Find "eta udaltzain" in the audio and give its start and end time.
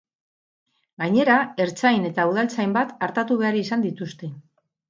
2.11-2.75